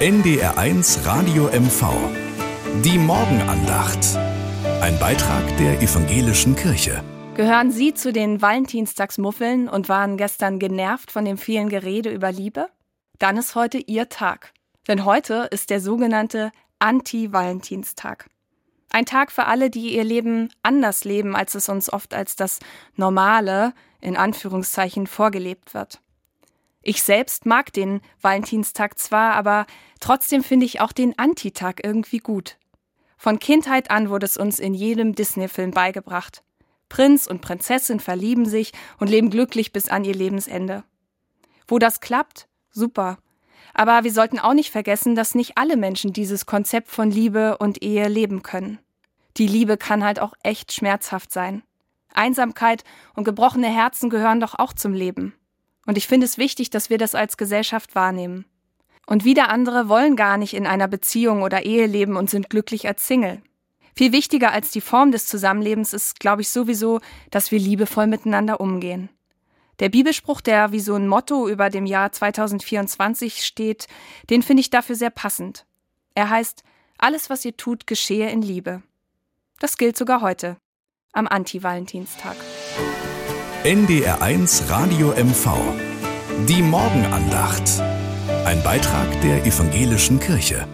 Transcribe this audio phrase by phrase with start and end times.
[0.00, 1.92] NDR1 Radio MV.
[2.82, 4.16] Die Morgenandacht.
[4.80, 7.04] Ein Beitrag der evangelischen Kirche.
[7.34, 12.70] Gehören Sie zu den Valentinstagsmuffeln und waren gestern genervt von dem vielen Gerede über Liebe?
[13.18, 14.54] Dann ist heute Ihr Tag.
[14.88, 18.30] Denn heute ist der sogenannte Anti-Valentinstag.
[18.88, 22.60] Ein Tag für alle, die ihr Leben anders leben, als es uns oft als das
[22.96, 26.00] Normale, in Anführungszeichen, vorgelebt wird.
[26.82, 29.66] Ich selbst mag den Valentinstag zwar, aber
[30.00, 32.56] trotzdem finde ich auch den Antitag irgendwie gut.
[33.18, 36.42] Von Kindheit an wurde es uns in jedem Disney-Film beigebracht.
[36.88, 40.84] Prinz und Prinzessin verlieben sich und leben glücklich bis an ihr Lebensende.
[41.68, 43.18] Wo das klappt, super.
[43.74, 47.82] Aber wir sollten auch nicht vergessen, dass nicht alle Menschen dieses Konzept von Liebe und
[47.82, 48.78] Ehe leben können.
[49.36, 51.62] Die Liebe kann halt auch echt schmerzhaft sein.
[52.12, 55.34] Einsamkeit und gebrochene Herzen gehören doch auch zum Leben.
[55.90, 58.44] Und ich finde es wichtig, dass wir das als Gesellschaft wahrnehmen.
[59.08, 62.86] Und wieder andere wollen gar nicht in einer Beziehung oder Ehe leben und sind glücklich
[62.86, 63.42] als Single.
[63.96, 67.00] Viel wichtiger als die Form des Zusammenlebens ist, glaube ich, sowieso,
[67.32, 69.08] dass wir liebevoll miteinander umgehen.
[69.80, 73.88] Der Bibelspruch, der wie so ein Motto über dem Jahr 2024 steht,
[74.30, 75.66] den finde ich dafür sehr passend.
[76.14, 76.62] Er heißt,
[76.98, 78.84] alles, was ihr tut, geschehe in Liebe.
[79.58, 80.56] Das gilt sogar heute,
[81.12, 82.36] am Anti-Valentinstag.
[83.64, 85.50] NDR1 Radio MV.
[86.48, 87.82] Die Morgenandacht.
[88.46, 90.66] Ein Beitrag der evangelischen Kirche.